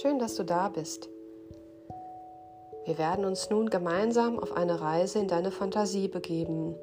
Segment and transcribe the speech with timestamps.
[0.00, 1.08] Schön, dass du da bist.
[2.84, 6.76] Wir werden uns nun gemeinsam auf eine Reise in deine Fantasie begeben.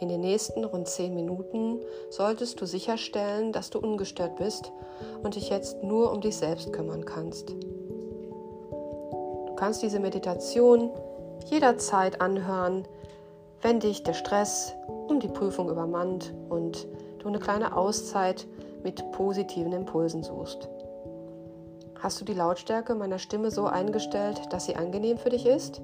[0.00, 4.72] In den nächsten rund zehn Minuten solltest du sicherstellen, dass du ungestört bist
[5.22, 7.50] und dich jetzt nur um dich selbst kümmern kannst.
[7.50, 10.92] Du kannst diese Meditation
[11.44, 12.88] jederzeit anhören,
[13.60, 14.72] wenn dich der Stress
[15.08, 18.46] um die Prüfung übermannt und du eine kleine Auszeit
[18.82, 20.70] mit positiven Impulsen suchst.
[22.02, 25.82] Hast du die Lautstärke meiner Stimme so eingestellt, dass sie angenehm für dich ist?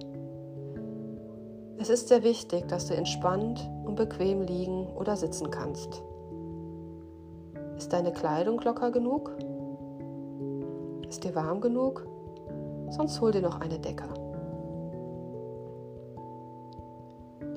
[1.77, 6.03] Es ist sehr wichtig, dass du entspannt und bequem liegen oder sitzen kannst.
[7.77, 9.31] Ist deine Kleidung locker genug?
[11.07, 12.07] Ist dir warm genug?
[12.89, 14.09] Sonst hol dir noch eine Decke.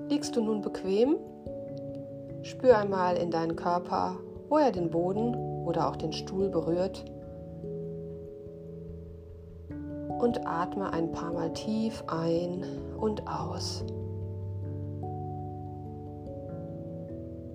[0.09, 1.15] Liegst du nun bequem?
[2.41, 4.17] Spür einmal in deinen Körper,
[4.49, 7.05] wo er den Boden oder auch den Stuhl berührt
[10.19, 12.63] und atme ein paar Mal tief ein
[12.97, 13.83] und aus.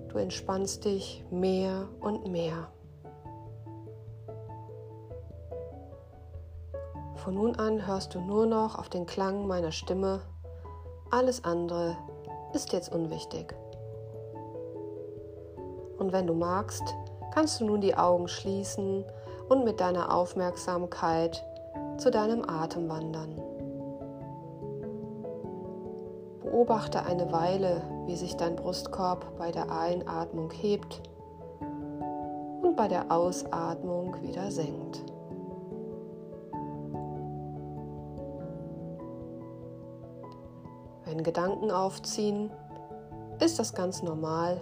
[0.09, 2.69] Du entspannst dich mehr und mehr.
[7.15, 10.21] Von nun an hörst du nur noch auf den Klang meiner Stimme.
[11.11, 11.97] Alles andere
[12.53, 13.53] ist jetzt unwichtig.
[15.97, 16.83] Und wenn du magst,
[17.33, 19.03] kannst du nun die Augen schließen
[19.49, 21.43] und mit deiner Aufmerksamkeit
[21.97, 23.35] zu deinem Atem wandern.
[26.41, 31.01] Beobachte eine Weile, wie sich dein Brustkorb bei der Einatmung hebt
[32.61, 35.03] und bei der Ausatmung wieder senkt.
[41.05, 42.51] Wenn Gedanken aufziehen,
[43.39, 44.61] ist das ganz normal.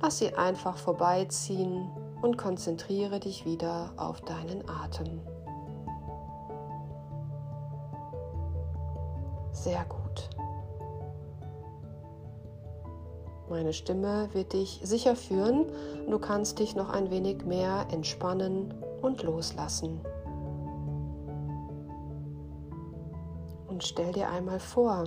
[0.00, 1.90] Lass sie einfach vorbeiziehen
[2.22, 5.20] und konzentriere dich wieder auf deinen Atem.
[9.60, 10.30] Sehr gut.
[13.50, 15.66] Meine Stimme wird dich sicher führen
[16.04, 20.00] und du kannst dich noch ein wenig mehr entspannen und loslassen.
[23.66, 25.04] Und stell dir einmal vor,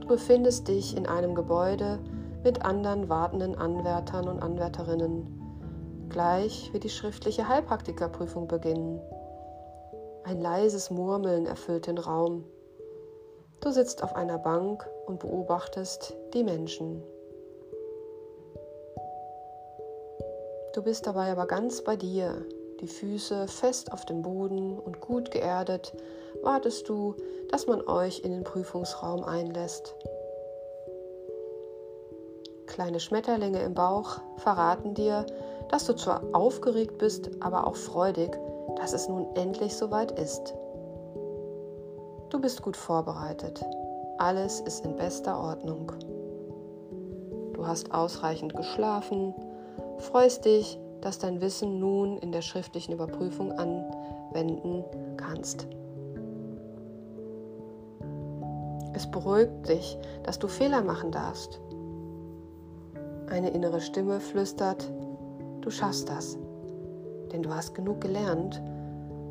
[0.00, 2.00] du befindest dich in einem Gebäude
[2.42, 6.08] mit anderen wartenden Anwärtern und Anwärterinnen.
[6.08, 9.00] Gleich wird die schriftliche Heilpraktikerprüfung beginnen.
[10.24, 12.44] Ein leises Murmeln erfüllt den Raum.
[13.62, 17.00] Du sitzt auf einer Bank und beobachtest die Menschen.
[20.74, 22.44] Du bist dabei aber ganz bei dir,
[22.80, 25.94] die Füße fest auf dem Boden und gut geerdet,
[26.42, 27.14] wartest du,
[27.50, 29.94] dass man euch in den Prüfungsraum einlässt.
[32.66, 35.24] Kleine Schmetterlinge im Bauch verraten dir,
[35.68, 38.36] dass du zwar aufgeregt bist, aber auch freudig,
[38.76, 40.52] dass es nun endlich soweit ist.
[42.32, 43.62] Du bist gut vorbereitet.
[44.16, 45.92] Alles ist in bester Ordnung.
[47.52, 49.34] Du hast ausreichend geschlafen,
[49.98, 54.82] freust dich, dass dein Wissen nun in der schriftlichen Überprüfung anwenden
[55.18, 55.68] kannst.
[58.94, 61.60] Es beruhigt dich, dass du Fehler machen darfst.
[63.28, 64.90] Eine innere Stimme flüstert,
[65.60, 66.38] du schaffst das,
[67.30, 68.62] denn du hast genug gelernt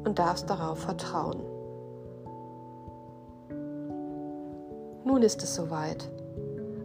[0.05, 1.60] und darfst darauf vertrauen.
[5.11, 6.09] Nun ist es soweit.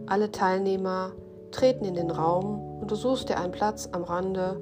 [0.05, 1.13] Alle Teilnehmer
[1.51, 4.61] treten in den Raum und du suchst dir einen Platz am Rande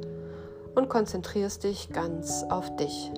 [0.76, 3.12] und konzentrierst dich ganz auf dich.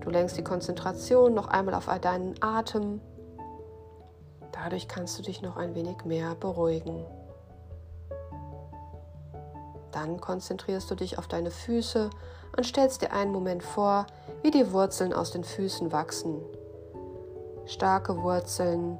[0.00, 3.02] Du lenkst die Konzentration noch einmal auf deinen Atem.
[4.52, 7.04] Dadurch kannst du dich noch ein wenig mehr beruhigen.
[9.98, 12.10] Dann konzentrierst du dich auf deine Füße
[12.56, 14.06] und stellst dir einen Moment vor,
[14.42, 16.40] wie die Wurzeln aus den Füßen wachsen.
[17.66, 18.96] Starke Wurzeln,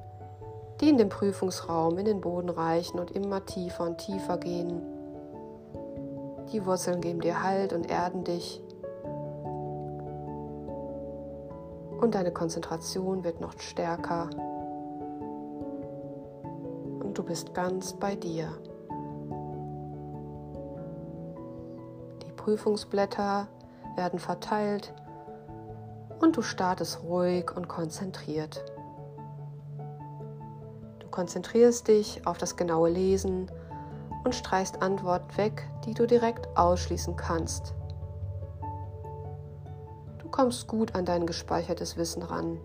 [0.80, 4.82] die in den Prüfungsraum in den Boden reichen und immer tiefer und tiefer gehen.
[6.52, 8.60] Die Wurzeln geben dir Halt und erden dich.
[12.00, 14.30] Und deine Konzentration wird noch stärker.
[16.98, 18.50] Und du bist ganz bei dir.
[22.48, 23.46] Prüfungsblätter
[23.94, 24.94] werden verteilt
[26.18, 28.64] und du startest ruhig und konzentriert.
[30.98, 33.50] Du konzentrierst dich auf das genaue Lesen
[34.24, 37.74] und streichst Antworten weg, die du direkt ausschließen kannst.
[40.16, 42.56] Du kommst gut an dein gespeichertes Wissen ran.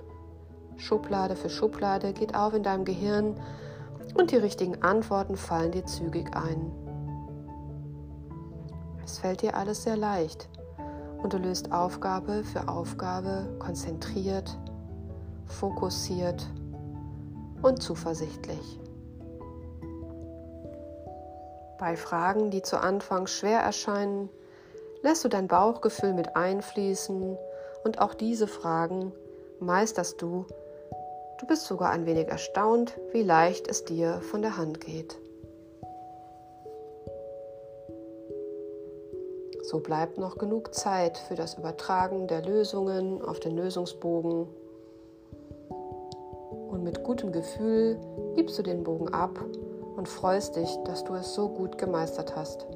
[0.78, 3.36] Schublade für Schublade geht auf in deinem Gehirn
[4.14, 6.83] und die richtigen Antworten fallen dir zügig ein.
[9.06, 10.50] Es fällt dir alles sehr leicht
[11.22, 14.58] und du löst Aufgabe für Aufgabe konzentriert,
[15.46, 16.46] fokussiert
[17.62, 18.80] und zuversichtlich.
[21.80, 24.30] Bei Fragen, die zu Anfang schwer erscheinen,
[25.02, 27.38] lässt du dein Bauchgefühl mit einfließen
[27.84, 29.12] und auch diese Fragen
[29.60, 30.46] meisterst du.
[31.40, 35.18] Du bist sogar ein wenig erstaunt, wie leicht es dir von der Hand geht.
[39.74, 44.46] So bleibt noch genug Zeit für das Übertragen der Lösungen auf den Lösungsbogen.
[46.70, 47.98] Und mit gutem Gefühl
[48.36, 49.44] gibst du den Bogen ab
[49.96, 52.68] und freust dich, dass du es so gut gemeistert hast.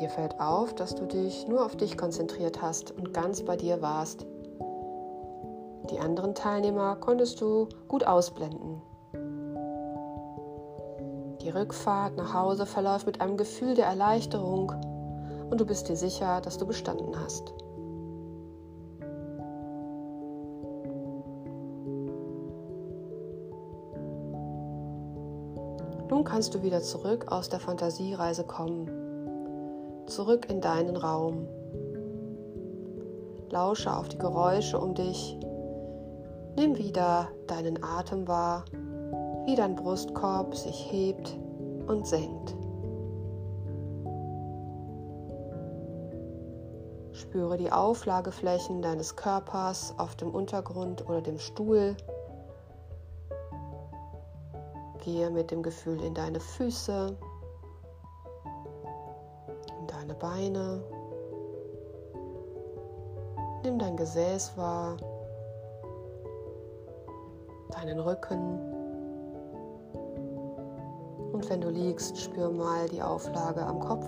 [0.00, 3.82] Dir fällt auf, dass du dich nur auf dich konzentriert hast und ganz bei dir
[3.82, 4.24] warst.
[5.90, 8.80] Die anderen Teilnehmer konntest du gut ausblenden.
[11.44, 14.72] Die Rückfahrt nach Hause verläuft mit einem Gefühl der Erleichterung
[15.50, 17.52] und du bist dir sicher, dass du bestanden hast.
[26.08, 28.88] Nun kannst du wieder zurück aus der Fantasiereise kommen,
[30.06, 31.46] zurück in deinen Raum.
[33.50, 35.38] Lausche auf die Geräusche um dich.
[36.56, 38.64] Nimm wieder deinen Atem wahr,
[39.46, 41.36] wie dein Brustkorb sich hebt
[41.86, 42.54] und senkt.
[47.12, 51.96] Spüre die Auflageflächen deines Körpers auf dem Untergrund oder dem Stuhl.
[55.04, 57.16] Gehe mit dem Gefühl in deine Füße,
[59.78, 60.82] in deine Beine.
[63.62, 64.96] Nimm dein Gesäß wahr,
[67.70, 68.73] deinen Rücken.
[71.44, 74.06] Und wenn du liegst, spür mal die Auflage am Kopf.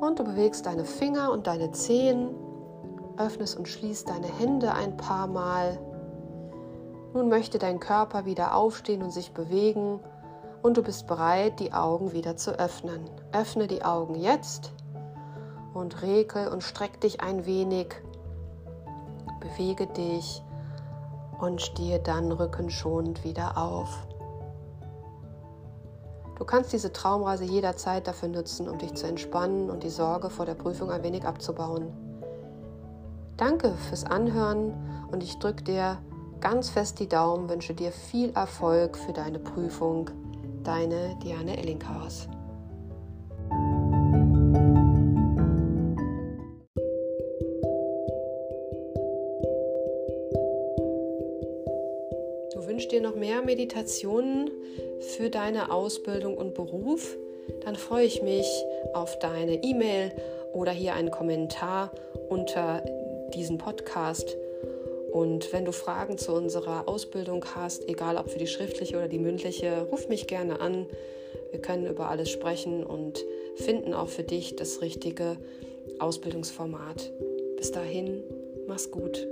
[0.00, 2.34] Und du bewegst deine Finger und deine Zehen,
[3.16, 5.78] öffnest und schließt deine Hände ein paar Mal
[7.12, 9.98] nun möchte dein Körper wieder aufstehen und sich bewegen
[10.62, 13.10] und du bist bereit, die Augen wieder zu öffnen.
[13.32, 14.72] Öffne die Augen jetzt
[15.74, 17.88] und rekel und streck dich ein wenig.
[19.40, 20.42] Bewege dich
[21.40, 24.06] und stehe dann rückenschonend wieder auf.
[26.36, 30.46] Du kannst diese Traumreise jederzeit dafür nutzen, um dich zu entspannen und die Sorge vor
[30.46, 31.92] der Prüfung ein wenig abzubauen.
[33.36, 34.72] Danke fürs Anhören
[35.12, 35.98] und ich drücke dir
[36.40, 40.10] ganz fest die Daumen, wünsche dir viel Erfolg für deine Prüfung.
[40.64, 42.28] Deine Diane Ellinghaus.
[52.80, 54.50] Du wünschst dir noch mehr Meditationen
[55.00, 57.14] für deine Ausbildung und Beruf?
[57.62, 58.46] Dann freue ich mich
[58.94, 60.12] auf deine E-Mail
[60.54, 61.92] oder hier einen Kommentar
[62.30, 62.82] unter
[63.34, 64.34] diesem Podcast
[65.12, 69.18] und wenn du Fragen zu unserer Ausbildung hast, egal ob für die schriftliche oder die
[69.18, 70.86] mündliche, ruf mich gerne an.
[71.50, 73.22] Wir können über alles sprechen und
[73.56, 75.36] finden auch für dich das richtige
[75.98, 77.12] Ausbildungsformat.
[77.58, 78.22] Bis dahin,
[78.66, 79.26] mach's gut.